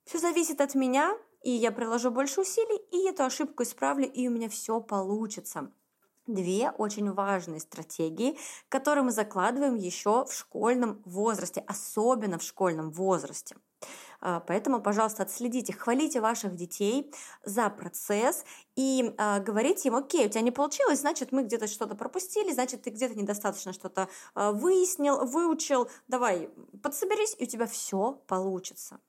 Все 0.06 0.20
зависит 0.20 0.62
от 0.62 0.75
меня, 0.75 1.16
и 1.44 1.51
я 1.51 1.72
приложу 1.72 2.12
больше 2.12 2.42
усилий, 2.42 2.78
и 2.92 3.08
эту 3.08 3.24
ошибку 3.24 3.63
исправлю, 3.63 4.12
и 4.12 4.28
у 4.28 4.32
меня 4.32 4.50
все 4.50 4.80
получится 4.82 5.72
две 6.28 6.72
очень 6.72 7.12
важные 7.12 7.60
стратегии, 7.60 8.38
которые 8.70 9.04
мы 9.04 9.12
закладываем 9.12 9.75
еще 9.75 10.25
в 10.25 10.34
школьном 10.34 11.01
возрасте, 11.06 11.63
особенно 11.68 12.38
в 12.38 12.44
школьном 12.44 12.92
возрасте. 12.92 13.56
А, 14.22 14.40
поэтому, 14.40 14.82
пожалуйста, 14.82 15.24
отследите, 15.24 15.74
хвалите 15.74 16.22
ваших 16.22 16.56
детей 16.56 17.12
за 17.44 17.70
процесс 17.70 18.46
и 18.75 19.13
э, 19.18 19.40
говорите 19.42 19.90
им, 19.90 19.96
окей, 19.96 20.28
у 20.28 20.30
тебя 20.30 20.42
не 20.42 20.51
получилось, 20.51 21.00
значит, 21.00 21.32
мы 21.32 21.44
где-то 21.44 21.68
что-то 21.68 21.96
пропустили, 21.96 22.51
значит, 22.51 22.84
ты 22.84 22.92
где-то 22.92 23.16
недостаточно 23.16 23.74
что-то 23.74 24.08
э, 24.36 24.51
выяснил, 24.51 25.25
выучил, 25.25 25.90
давай, 26.08 26.50
подсоберись, 26.84 27.36
и 27.40 27.46
у 27.46 27.48
тебя 27.48 27.66
все 27.66 28.22
получится. 28.28 29.00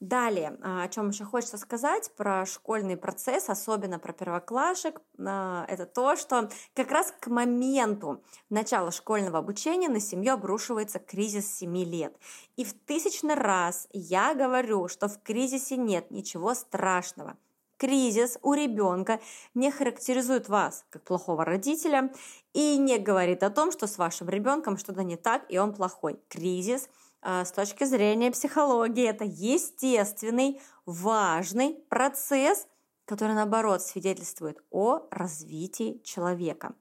Далее, 0.00 0.56
а, 0.62 0.84
о 0.84 0.88
чем 0.88 1.10
еще 1.10 1.26
хочется 1.26 1.58
сказать 1.58 2.10
про 2.16 2.46
школьный 2.46 2.96
процесс, 2.96 3.50
особенно 3.50 3.98
про 3.98 4.14
первоклашек, 4.14 5.02
а, 5.18 5.66
это 5.68 5.84
то, 5.84 6.16
что 6.16 6.48
как 6.74 6.90
раз 6.90 7.12
к 7.20 7.26
моменту 7.26 8.24
начала 8.48 8.92
школьного 8.92 9.38
обучения 9.38 9.90
на 9.90 10.00
семью 10.00 10.32
обрушивается 10.32 11.00
кризис 11.00 11.54
7 11.54 11.76
лет. 11.84 12.16
И 12.56 12.64
в 12.64 12.72
тысячный 12.72 13.34
раз 13.34 13.88
я 13.92 14.34
говорю, 14.34 14.88
что 14.88 15.06
в 15.06 15.22
кризисе 15.22 15.76
нет 15.76 16.10
ничего 16.10 16.54
страшного. 16.54 17.36
Кризис 17.76 18.38
у 18.40 18.54
ребенка 18.54 19.20
не 19.52 19.70
характеризует 19.70 20.48
вас 20.48 20.86
как 20.88 21.02
плохого 21.04 21.44
родителя 21.44 22.10
и 22.54 22.78
не 22.78 22.98
говорит 22.98 23.42
о 23.42 23.50
том, 23.50 23.70
что 23.70 23.86
с 23.86 23.98
вашим 23.98 24.30
ребенком 24.30 24.78
что-то 24.78 25.02
не 25.02 25.16
так 25.16 25.44
и 25.50 25.58
он 25.58 25.74
плохой. 25.74 26.18
Кризис– 26.28 26.88
с 27.22 27.52
точки 27.52 27.84
зрения 27.84 28.30
психологии 28.30 29.06
это 29.06 29.24
естественный, 29.24 30.60
важный 30.86 31.74
процесс, 31.88 32.66
который, 33.04 33.34
наоборот, 33.34 33.82
свидетельствует 33.82 34.62
о 34.70 35.06
развитии 35.10 36.00
человека. 36.04 36.74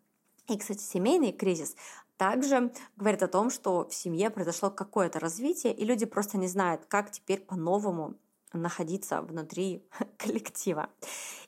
И, 0.48 0.58
кстати, 0.58 0.81
семейный 0.81 1.31
кризис 1.31 1.75
также 2.17 2.72
говорит 2.98 3.24
о 3.24 3.27
том, 3.27 3.50
что 3.50 3.88
в 3.88 3.93
семье 3.93 4.29
произошло 4.29 4.69
какое-то 4.69 5.19
развитие, 5.19 5.74
и 5.74 5.86
люди 5.86 6.05
просто 6.05 6.38
не 6.38 6.48
знают, 6.48 6.86
как 6.86 7.12
теперь 7.12 7.39
по-новому 7.39 8.15
находиться 8.53 9.22
внутри 9.22 9.86
коллектива. 10.18 10.89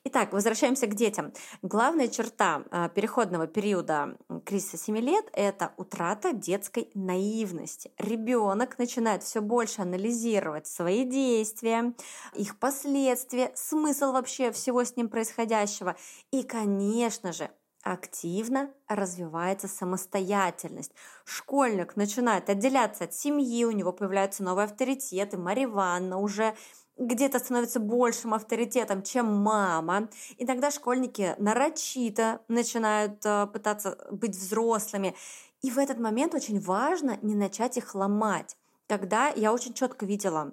Итак, 0.03 0.34
возвращаемся 0.34 0.88
к 0.88 0.96
детям. 0.96 1.31
Главная 1.62 2.08
черта 2.08 2.63
а, 2.72 2.89
переходного 2.89 3.46
периода 3.46 4.17
кризиса 4.46 4.77
7 4.77 4.98
лет– 4.98 5.29
это 5.34 5.74
утрата 5.77 6.34
детской 6.34 6.89
наивности. 6.96 7.91
Ребенок 8.00 8.79
начинает 8.79 9.22
все 9.22 9.41
больше 9.41 9.81
анализировать 9.84 10.65
свои 10.65 11.05
действия, 11.05 11.93
их 12.34 12.58
последствия, 12.58 13.51
смысл 13.55 14.12
вообще 14.12 14.51
всего 14.51 14.84
с 14.84 14.96
ним 14.96 15.08
происходящего. 15.08 15.96
И, 16.31 16.41
конечно 16.41 17.31
же, 17.31 17.51
активно 17.84 18.72
развивается 18.88 19.67
самостоятельность. 19.67 20.91
Школьник 21.25 21.96
начинает 21.96 22.50
отделяться 22.50 23.05
от 23.05 23.13
семьи, 23.13 23.65
у 23.65 23.72
него 23.72 23.91
появляются 23.91 24.43
новые 24.43 24.65
авторитеты. 24.65 25.38
Мария 25.38 25.67
уже 26.15 26.55
где-то 27.01 27.39
становится 27.39 27.79
большим 27.79 28.34
авторитетом, 28.34 29.01
чем 29.01 29.25
мама. 29.25 30.10
Иногда 30.38 30.72
школьники 30.72 31.36
нарочито 31.39 32.41
начинают 32.48 33.25
э, 33.25 33.48
пытаться 33.48 33.98
быть 34.12 34.36
взрослыми. 34.36 35.15
И 35.62 35.72
в 35.72 35.77
этот 35.77 36.00
момент 36.00 36.36
очень 36.36 36.60
важно 36.60 37.17
не 37.22 37.36
начать 37.36 37.77
их 37.77 37.96
ломать. 37.96 38.55
Когда 38.88 39.29
я 39.29 39.53
очень 39.53 39.74
четко 39.74 40.05
видела, 40.05 40.51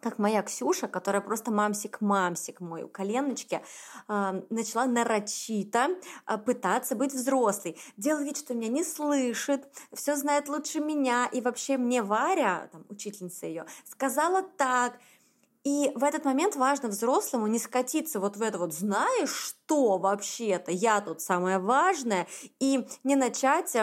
как 0.00 0.18
моя 0.18 0.42
Ксюша, 0.42 0.86
которая 0.86 1.20
просто 1.20 1.50
мамсик-мамсик 1.50 2.60
мой 2.60 2.82
у 2.82 2.88
коленочки, 2.88 3.62
э, 4.08 4.42
начала 4.50 4.84
нарочито 4.84 5.88
э, 6.26 6.38
пытаться 6.38 6.96
быть 6.96 7.14
взрослой. 7.14 7.78
Делал 7.96 8.22
вид, 8.22 8.36
что 8.36 8.54
меня 8.54 8.68
не 8.68 8.84
слышит, 8.84 9.66
все 9.94 10.16
знает 10.16 10.48
лучше 10.48 10.80
меня. 10.80 11.30
И 11.32 11.40
вообще 11.40 11.78
мне 11.78 12.02
Варя, 12.02 12.68
там, 12.72 12.84
учительница 12.90 13.46
ее, 13.46 13.64
сказала 13.86 14.42
так– 14.42 14.98
и 15.64 15.90
в 15.94 16.04
этот 16.04 16.24
момент 16.24 16.56
важно 16.56 16.88
взрослому 16.88 17.46
не 17.46 17.58
скатиться 17.58 18.20
вот 18.20 18.36
в 18.36 18.42
это 18.42 18.58
вот 18.58 18.72
«знаешь 18.72 19.54
что 19.68 19.98
вообще-то, 19.98 20.70
я 20.70 21.00
тут 21.00 21.20
самое 21.20 21.58
важное» 21.58 22.26
и 22.58 22.86
не 23.04 23.16
начать 23.16 23.74
э, 23.74 23.82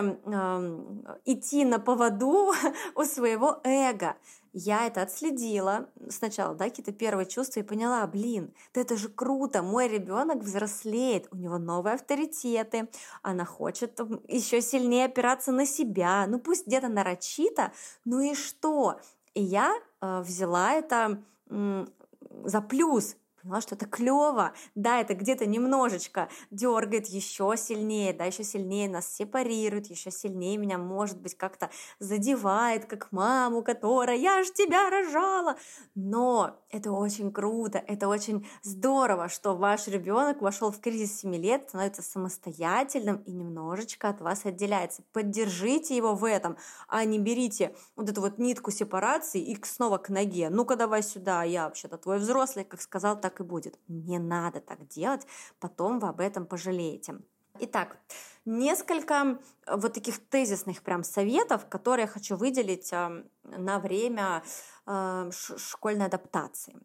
идти 1.25 1.65
на 1.65 1.79
поводу 1.79 2.53
у 2.96 3.03
своего 3.03 3.60
эго. 3.63 4.15
Я 4.58 4.88
это 4.88 5.01
отследила 5.01 5.89
сначала, 6.10 6.55
да, 6.55 6.65
какие-то 6.65 6.94
первые 6.94 7.25
чувства 7.25 7.60
и 7.60 7.63
поняла, 7.63 8.08
блин, 8.08 8.53
да 8.74 8.79
это 8.79 8.96
же 8.96 9.10
круто, 9.10 9.62
мой 9.62 9.89
ребенок 9.89 10.38
взрослеет, 10.38 11.27
у 11.32 11.36
него 11.36 11.58
новые 11.58 11.96
авторитеты, 11.96 12.88
она 13.22 13.44
хочет 13.44 14.00
еще 14.29 14.62
сильнее 14.62 15.08
опираться 15.08 15.51
на 15.51 15.65
себя, 15.65 16.25
ну 16.27 16.39
пусть 16.39 16.67
где-то 16.67 16.88
нарочито, 16.88 17.74
ну 18.05 18.22
и 18.22 18.34
что? 18.34 19.01
И 19.34 19.44
я 19.44 19.75
э, 20.00 20.22
взяла 20.22 20.72
это 20.72 21.22
за 21.49 22.61
плюс 22.61 23.17
поняла, 23.45 23.61
что 23.61 23.75
это 23.75 23.85
клево. 23.85 24.53
Да, 24.73 24.99
это 24.99 25.13
где-то 25.13 25.45
немножечко 25.45 26.29
дергает 26.49 27.07
еще 27.07 27.53
сильнее, 27.57 28.11
да, 28.11 28.25
еще 28.25 28.43
сильнее 28.43 28.89
нас 28.89 29.07
сепарирует, 29.07 29.87
еще 29.87 30.09
сильнее 30.09 30.57
меня, 30.57 30.77
может 30.77 31.21
быть, 31.21 31.37
как-то 31.37 31.69
задевает, 31.99 32.85
как 32.85 33.11
маму, 33.11 33.61
которая 33.61 34.17
«я 34.17 34.43
ж 34.43 34.47
тебя 34.51 34.89
рожала». 34.89 35.57
Но 35.93 36.59
это 36.69 36.91
очень 36.91 37.31
круто, 37.31 37.77
это 37.77 38.07
очень 38.07 38.47
здорово, 38.63 39.29
что 39.29 39.55
ваш 39.55 39.87
ребенок 39.87 40.41
вошел 40.41 40.71
в 40.71 40.79
кризис 40.79 41.19
7 41.19 41.35
лет, 41.35 41.69
становится 41.69 42.01
самостоятельным 42.01 43.17
и 43.17 43.31
немножечко 43.31 44.09
от 44.09 44.21
вас 44.21 44.45
отделяется. 44.45 45.03
Поддержите 45.13 45.95
его 45.95 46.15
в 46.15 46.25
этом, 46.25 46.57
а 46.87 47.03
не 47.05 47.19
берите 47.19 47.75
вот 47.95 48.09
эту 48.09 48.21
вот 48.21 48.39
нитку 48.39 48.71
сепарации 48.71 49.41
и 49.41 49.63
снова 49.63 49.97
к 49.99 50.09
ноге. 50.09 50.49
Ну-ка 50.49 50.75
давай 50.75 51.03
сюда, 51.03 51.43
я 51.43 51.65
вообще-то 51.65 51.97
твой 51.97 52.17
взрослый, 52.17 52.65
как 52.65 52.81
сказал, 52.81 53.19
так 53.19 53.35
так 53.36 53.42
и 53.42 53.44
будет. 53.44 53.77
Не 53.88 54.20
надо 54.20 54.62
так 54.62 54.88
делать, 54.88 55.27
потом 55.60 56.00
вы 56.00 56.08
об 56.08 56.20
этом 56.20 56.46
пожалеете. 56.46 57.15
Итак, 57.60 57.98
несколько 58.46 59.13
э, 59.13 59.77
вот 59.77 59.94
таких 59.94 60.20
тезисных 60.30 60.82
прям 60.82 61.04
советов, 61.04 61.68
которые 61.70 62.04
я 62.06 62.08
хочу 62.08 62.36
выделить 62.36 62.92
э, 62.92 63.24
на 63.44 63.80
время 63.80 64.44
э, 64.86 65.32
школьной 65.58 66.06
адаптации. 66.06 66.75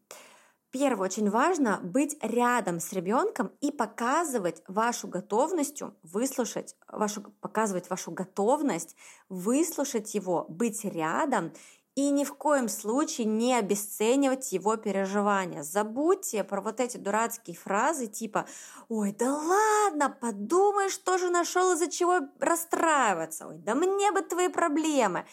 Первое, 0.71 1.07
очень 1.07 1.31
важно 1.31 1.81
быть 1.83 2.17
рядом 2.23 2.79
с 2.79 2.93
ребенком 2.93 3.51
и 3.61 3.73
показывать 3.73 4.63
вашу 4.69 5.09
готовность 5.09 5.83
выслушать, 6.05 6.77
вашу, 6.87 7.23
показывать 7.41 7.91
вашу 7.91 8.13
готовность 8.13 8.95
выслушать 9.29 10.15
его, 10.15 10.47
быть 10.49 10.85
рядом 10.85 11.53
и 12.01 12.11
ни 12.11 12.25
в 12.25 12.35
коем 12.35 12.69
случае 12.69 13.27
не 13.27 13.55
обесценивать 13.55 14.53
его 14.53 14.77
переживания. 14.77 15.63
Забудьте 15.63 16.45
про 16.45 16.63
вот 16.63 16.81
эти 16.81 16.97
дурацкие 16.97 17.57
фразы 17.57 18.07
типа 18.07 18.47
«Ой, 18.89 19.15
да 19.19 19.35
ладно, 19.35 20.09
подумай, 20.09 20.89
что 20.89 21.19
же 21.19 21.29
нашел, 21.29 21.73
из-за 21.73 21.91
чего 21.91 22.21
расстраиваться? 22.39 23.49
Ой, 23.49 23.59
да 23.59 23.75
мне 23.75 24.13
бы 24.13 24.23
твои 24.23 24.49
проблемы». 24.49 25.27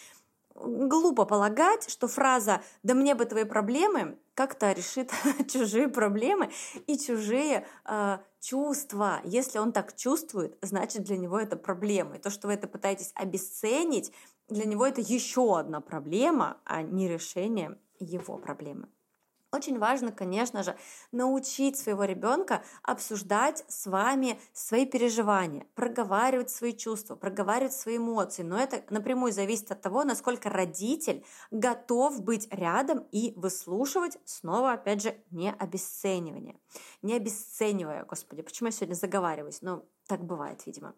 Глупо 0.56 1.26
полагать, 1.26 1.90
что 1.90 2.08
фраза 2.08 2.62
«да 2.84 2.94
мне 2.94 3.16
бы 3.16 3.26
твои 3.26 3.46
проблемы» 3.46 4.18
как-то 4.34 4.72
решит 4.72 5.12
чужие 5.52 5.88
проблемы 5.88 6.52
и 6.86 6.98
чужие 6.98 7.66
э, 7.86 8.18
чувства. 8.42 9.22
Если 9.24 9.58
он 9.58 9.72
так 9.72 9.96
чувствует, 9.96 10.58
значит 10.62 11.04
для 11.04 11.18
него 11.18 11.40
это 11.40 11.56
проблема. 11.56 12.16
И 12.16 12.20
то, 12.20 12.30
что 12.30 12.48
вы 12.48 12.54
это 12.54 12.68
пытаетесь 12.68 13.12
обесценить, 13.16 14.12
для 14.50 14.66
него 14.66 14.86
это 14.86 15.02
еще 15.02 15.60
одна 15.60 15.82
проблема, 15.82 16.58
а 16.66 16.82
не 16.82 17.08
решение 17.08 17.78
его 18.00 18.38
проблемы. 18.38 18.88
Очень 19.54 19.80
важно, 19.80 20.12
конечно 20.12 20.62
же, 20.62 20.76
научить 21.14 21.78
своего 21.78 22.04
ребенка 22.04 22.64
обсуждать 22.84 23.64
с 23.70 23.88
вами 23.88 24.38
свои 24.52 24.86
переживания, 24.86 25.66
проговаривать 25.74 26.50
свои 26.50 26.74
чувства, 26.74 27.16
проговаривать 27.16 27.72
свои 27.72 27.96
эмоции. 27.96 28.44
Но 28.44 28.60
это 28.60 28.84
напрямую 28.90 29.32
зависит 29.32 29.72
от 29.72 29.82
того, 29.82 30.04
насколько 30.04 30.50
родитель 30.50 31.24
готов 31.50 32.22
быть 32.22 32.50
рядом 32.52 33.08
и 33.14 33.34
выслушивать, 33.38 34.18
снова, 34.26 34.74
опять 34.74 35.02
же, 35.02 35.16
не 35.32 35.50
обесценивание. 35.50 36.60
Не 37.02 37.16
обесценивая, 37.16 38.04
господи, 38.04 38.42
почему 38.42 38.68
я 38.68 38.74
сегодня 38.74 38.96
заговариваюсь? 38.96 39.62
Ну, 39.62 39.88
так 40.08 40.24
бывает, 40.24 40.66
видимо. 40.66 40.94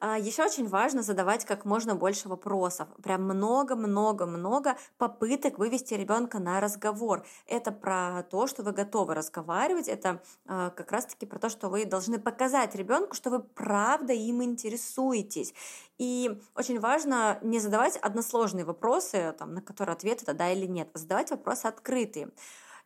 А, 0.00 0.18
Еще 0.18 0.44
очень 0.44 0.68
важно 0.68 1.02
задавать 1.02 1.44
как 1.44 1.64
можно 1.64 1.94
больше 1.94 2.28
вопросов. 2.28 2.88
Прям 3.02 3.24
много-много-много 3.24 4.76
попыток 4.98 5.58
вывести 5.58 5.94
ребенка 5.94 6.38
на 6.38 6.60
разговор. 6.60 7.24
Это 7.46 7.72
про 7.72 8.22
то, 8.30 8.46
что 8.46 8.62
вы 8.62 8.72
готовы 8.72 9.14
разговаривать. 9.14 9.88
Это 9.88 10.22
а, 10.46 10.70
как 10.70 10.92
раз-таки 10.92 11.26
про 11.26 11.38
то, 11.38 11.48
что 11.48 11.68
вы 11.68 11.86
должны 11.86 12.18
показать 12.18 12.74
ребенку, 12.74 13.14
что 13.14 13.30
вы 13.30 13.40
правда 13.40 14.12
им 14.12 14.42
интересуетесь. 14.42 15.54
И 15.98 16.40
очень 16.54 16.80
важно 16.80 17.38
не 17.42 17.58
задавать 17.60 17.96
односложные 17.96 18.64
вопросы, 18.64 19.34
там, 19.38 19.54
на 19.54 19.62
которые 19.62 19.94
ответ 19.94 20.22
это 20.22 20.34
да 20.34 20.50
или 20.50 20.66
нет, 20.66 20.88
а 20.94 20.98
задавать 20.98 21.30
вопросы 21.30 21.66
открытые. 21.66 22.30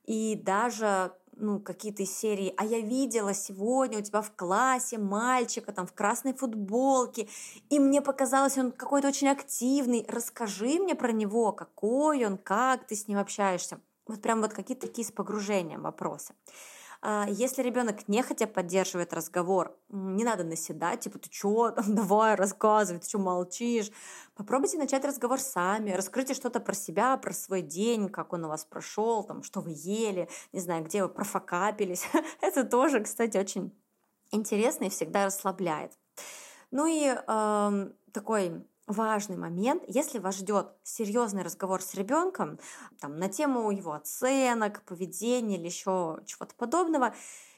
И 0.05 0.37
даже 0.37 1.13
ну, 1.37 1.61
какие-то 1.61 2.03
из 2.03 2.17
серии, 2.17 2.55
а 2.57 2.65
я 2.65 2.81
видела 2.81 3.35
сегодня 3.35 3.99
у 3.99 4.03
тебя 4.03 4.23
в 4.23 4.35
классе 4.35 4.99
мальчика 4.99 5.73
там 5.73 5.87
в 5.87 5.93
красной 5.93 6.35
футболке, 6.35 7.29
и 7.71 7.79
мне 7.79 8.01
показалось, 8.01 8.59
он 8.59 8.73
какой-то 8.73 9.09
очень 9.09 9.29
активный, 9.29 10.05
расскажи 10.09 10.79
мне 10.79 10.95
про 10.95 11.13
него, 11.13 11.53
какой 11.53 12.25
он, 12.25 12.39
как 12.39 12.87
ты 12.87 12.95
с 12.95 13.09
ним 13.09 13.19
общаешься. 13.19 13.81
Вот 14.07 14.21
прям 14.21 14.43
вот 14.43 14.53
какие-то 14.53 14.87
такие 14.87 15.07
с 15.07 15.13
погружением 15.13 15.83
вопросы. 15.83 16.35
А, 17.07 17.27
если 17.29 17.61
ребенок 17.63 18.09
нехотя 18.09 18.47
поддерживает 18.47 19.13
разговор, 19.13 19.77
не 19.91 20.25
надо 20.25 20.43
наседать, 20.43 21.01
типа, 21.01 21.19
ты 21.19 21.29
чё, 21.29 21.75
давай, 21.87 22.35
рассказывай, 22.35 22.99
ты 22.99 23.07
что 23.07 23.19
молчишь. 23.19 23.91
Попробуйте 24.35 24.79
начать 24.79 25.05
разговор 25.05 25.39
сами, 25.39 25.91
раскройте 25.91 26.33
что-то 26.33 26.61
про 26.61 26.75
себя, 26.75 27.19
про 27.19 27.35
свой 27.35 27.61
день, 27.61 28.09
как 28.09 28.33
он 28.33 28.47
у 28.47 28.49
вас 28.49 28.65
прошел, 28.65 29.23
там, 29.23 29.43
что 29.43 29.61
вы 29.61 29.75
ели, 29.77 30.31
не 30.55 30.61
знаю, 30.61 30.83
где 30.83 31.03
вы 31.03 31.11
профокапились. 31.11 32.09
Это 32.41 32.65
тоже, 32.65 33.01
кстати, 33.01 33.37
очень 33.37 33.71
интересно 34.31 34.85
и 34.85 34.89
всегда 34.89 35.27
расслабляет. 35.27 35.93
Ну 36.71 36.87
и 36.87 37.15
э, 37.15 37.89
такой 38.13 38.65
важный 38.87 39.37
момент, 39.37 39.83
если 39.87 40.19
вас 40.19 40.37
ждет 40.37 40.69
серьезный 40.83 41.43
разговор 41.43 41.83
с 41.83 41.95
ребенком 41.95 42.59
там, 43.01 43.19
на 43.19 43.29
тему 43.29 43.71
его 43.71 43.93
оценок, 43.93 44.83
поведения 44.83 45.57
или 45.57 45.67
еще 45.67 46.21
чего-то 46.27 46.55
подобного, 46.55 47.15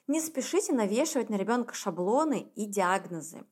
не 0.07 0.21
спешите 0.21 0.73
навешивать 0.73 1.31
на 1.31 1.37
ребенка 1.37 1.75
шаблоны 1.75 2.51
и 2.55 2.67
диагнозы. 2.67 3.45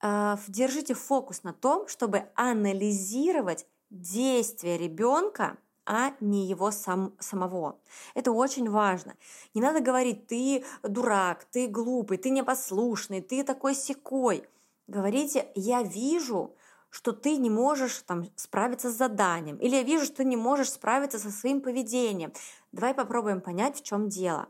А, 0.00 0.38
держите 0.48 0.94
фокус 0.94 1.42
на 1.42 1.52
том, 1.52 1.88
чтобы 1.88 2.28
анализировать 2.34 3.66
действия 3.90 4.76
ребенка, 4.76 5.58
а 5.84 6.14
не 6.20 6.46
его 6.46 6.70
сам, 6.70 7.14
самого. 7.18 7.80
Это 8.14 8.30
очень 8.30 8.70
важно. 8.70 9.16
Не 9.54 9.60
надо 9.60 9.80
говорить, 9.80 10.26
ты 10.28 10.64
дурак, 10.82 11.44
ты 11.50 11.66
глупый, 11.66 12.18
ты 12.18 12.30
непослушный, 12.30 13.20
ты 13.20 13.42
такой 13.42 13.74
секой. 13.74 14.44
Говорите, 14.86 15.50
я 15.54 15.82
вижу, 15.82 16.54
что 16.92 17.12
ты 17.12 17.38
не 17.38 17.48
можешь 17.48 18.02
там, 18.06 18.26
справиться 18.36 18.90
с 18.90 18.96
заданием, 18.96 19.56
или 19.56 19.76
я 19.76 19.82
вижу, 19.82 20.04
что 20.04 20.16
ты 20.16 20.24
не 20.24 20.36
можешь 20.36 20.70
справиться 20.70 21.18
со 21.18 21.30
своим 21.30 21.62
поведением. 21.62 22.32
Давай 22.70 22.92
попробуем 22.92 23.40
понять, 23.40 23.78
в 23.78 23.82
чем 23.82 24.10
дело. 24.10 24.48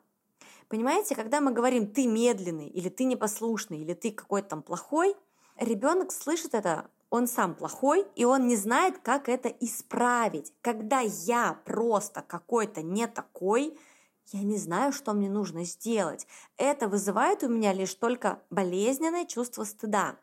Понимаете, 0.69 1.15
когда 1.15 1.41
мы 1.41 1.53
говорим 1.53 1.87
«ты 1.87 2.07
медленный», 2.07 2.67
или 2.67 2.89
«ты 2.89 3.05
непослушный», 3.05 3.79
или 3.79 3.95
«ты 3.95 4.11
какой-то 4.11 4.49
там 4.49 4.63
плохой», 4.63 5.15
ребенок 5.57 6.11
слышит 6.11 6.55
это, 6.55 6.91
он 7.11 7.29
сам 7.29 7.55
плохой, 7.55 8.05
и 8.17 8.25
он 8.25 8.49
не 8.49 8.57
знает, 8.57 8.99
как 8.99 9.29
это 9.29 9.49
исправить. 9.49 10.53
Когда 10.63 10.99
я 11.01 11.61
просто 11.65 12.23
какой-то 12.23 12.83
не 12.83 13.07
такой, 13.07 13.79
я 14.33 14.43
не 14.43 14.57
знаю, 14.57 14.93
что 14.93 15.13
мне 15.13 15.31
нужно 15.31 15.65
сделать. 15.65 16.27
Это 16.57 16.89
вызывает 16.89 17.45
у 17.45 17.49
меня 17.49 17.73
лишь 17.73 17.95
только 17.95 18.41
болезненное 18.51 19.27
чувство 19.27 19.63
стыда. 19.63 20.17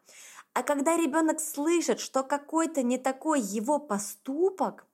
А 0.53 0.63
когда 0.63 0.98
ребенок 0.98 1.39
слышит, 1.39 2.00
что 2.00 2.24
какой-то 2.24 2.84
не 2.84 2.98
такой 2.98 3.39
его 3.41 3.79
поступок, 3.79 4.86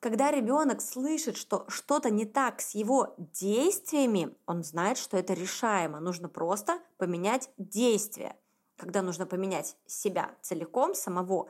когда 0.00 0.32
ребенок 0.32 0.80
слышит, 0.80 1.36
что 1.36 1.64
что-то 1.68 2.10
не 2.10 2.24
так 2.24 2.60
с 2.60 2.74
его 2.74 3.14
действиями, 3.18 4.34
он 4.46 4.64
знает, 4.64 4.98
что 4.98 5.16
это 5.16 5.32
решаемо. 5.32 6.00
Нужно 6.00 6.28
просто 6.28 6.80
поменять 6.98 7.50
действия. 7.56 8.36
Когда 8.76 9.02
нужно 9.02 9.26
поменять 9.26 9.76
себя 9.86 10.34
целиком, 10.40 10.94
самого, 10.94 11.48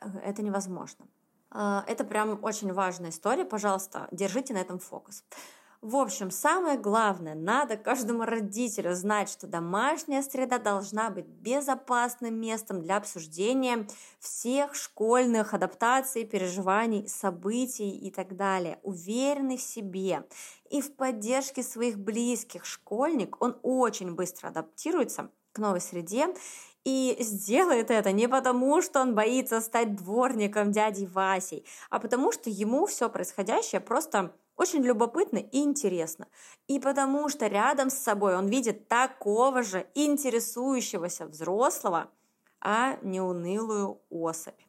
э, 0.00 0.06
это 0.24 0.42
невозможно. 0.42 1.06
А, 1.50 1.84
это 1.86 2.02
прям 2.02 2.42
очень 2.42 2.72
важная 2.72 3.10
история. 3.10 3.44
Пожалуйста, 3.44 4.08
держите 4.10 4.54
на 4.54 4.58
этом 4.58 4.80
фокус. 4.80 5.22
В 5.84 5.96
общем, 5.96 6.30
самое 6.30 6.78
главное, 6.78 7.34
надо 7.34 7.76
каждому 7.76 8.24
родителю 8.24 8.94
знать, 8.94 9.28
что 9.28 9.46
домашняя 9.46 10.22
среда 10.22 10.56
должна 10.56 11.10
быть 11.10 11.26
безопасным 11.26 12.40
местом 12.40 12.80
для 12.80 12.96
обсуждения 12.96 13.86
всех 14.18 14.74
школьных 14.74 15.52
адаптаций, 15.52 16.24
переживаний, 16.24 17.06
событий 17.06 17.90
и 17.90 18.10
так 18.10 18.34
далее. 18.34 18.78
Уверенный 18.82 19.58
в 19.58 19.60
себе 19.60 20.24
и 20.70 20.80
в 20.80 20.96
поддержке 20.96 21.62
своих 21.62 21.98
близких 21.98 22.64
школьник, 22.64 23.36
он 23.42 23.58
очень 23.62 24.14
быстро 24.14 24.48
адаптируется 24.48 25.28
к 25.52 25.58
новой 25.58 25.82
среде 25.82 26.28
и 26.84 27.14
сделает 27.20 27.90
это 27.90 28.10
не 28.10 28.26
потому, 28.26 28.80
что 28.80 29.02
он 29.02 29.14
боится 29.14 29.60
стать 29.60 29.96
дворником 29.96 30.72
дяди 30.72 31.04
Васей, 31.04 31.66
а 31.90 31.98
потому 31.98 32.32
что 32.32 32.48
ему 32.48 32.86
все 32.86 33.10
происходящее 33.10 33.82
просто 33.82 34.32
очень 34.56 34.82
любопытно 34.82 35.38
и 35.38 35.58
интересно. 35.58 36.28
И 36.68 36.78
потому 36.78 37.28
что 37.28 37.46
рядом 37.46 37.90
с 37.90 37.94
собой 37.94 38.36
он 38.36 38.48
видит 38.48 38.88
такого 38.88 39.62
же 39.62 39.86
интересующегося 39.94 41.26
взрослого, 41.26 42.10
а 42.60 42.98
не 43.02 43.20
унылую 43.20 44.00
особь. 44.10 44.60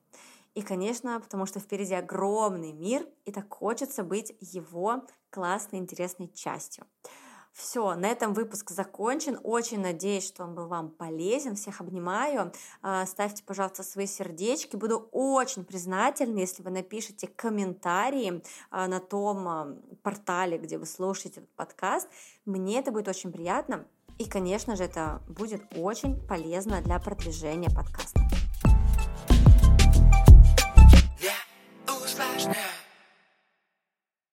И, 0.55 0.61
конечно, 0.61 1.19
потому 1.19 1.45
что 1.45 1.59
впереди 1.59 1.93
огромный 1.93 2.71
мир, 2.71 3.05
и 3.25 3.31
так 3.31 3.53
хочется 3.53 4.03
быть 4.03 4.33
его 4.39 5.05
классной, 5.29 5.79
интересной 5.79 6.29
частью. 6.29 6.85
Все, 7.55 7.95
на 7.95 8.07
этом 8.07 8.33
выпуск 8.33 8.71
закончен. 8.71 9.39
Очень 9.41 9.79
надеюсь, 9.79 10.27
что 10.27 10.43
он 10.43 10.55
был 10.55 10.67
вам 10.67 10.89
полезен. 10.89 11.55
Всех 11.55 11.79
обнимаю. 11.79 12.51
А, 12.81 13.05
ставьте, 13.05 13.43
пожалуйста, 13.43 13.81
свои 13.81 14.07
сердечки. 14.07 14.75
Буду 14.75 15.07
очень 15.13 15.63
признательна, 15.63 16.39
если 16.39 16.61
вы 16.63 16.71
напишите 16.71 17.27
комментарии 17.27 18.43
а, 18.71 18.89
на 18.89 18.99
том 18.99 19.47
а, 19.47 19.77
портале, 20.03 20.57
где 20.57 20.77
вы 20.77 20.85
слушаете 20.85 21.39
этот 21.39 21.55
подкаст. 21.55 22.09
Мне 22.43 22.77
это 22.79 22.91
будет 22.91 23.07
очень 23.07 23.31
приятно. 23.31 23.85
И, 24.17 24.25
конечно 24.25 24.75
же, 24.75 24.83
это 24.83 25.21
будет 25.29 25.61
очень 25.77 26.19
полезно 26.27 26.81
для 26.81 26.99
продвижения 26.99 27.69
подкаста. 27.69 28.19